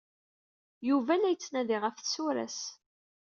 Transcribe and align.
Yuba 0.89 1.13
la 1.19 1.29
yettnadi 1.31 1.77
ɣef 1.83 1.95
tsura-s. 1.99 2.59